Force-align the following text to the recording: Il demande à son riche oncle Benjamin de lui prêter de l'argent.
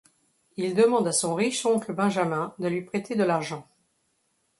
Il 0.57 0.73
demande 0.73 1.07
à 1.07 1.11
son 1.11 1.35
riche 1.35 1.63
oncle 1.63 1.93
Benjamin 1.93 2.55
de 2.57 2.67
lui 2.67 2.81
prêter 2.81 3.13
de 3.13 3.23
l'argent. 3.23 3.67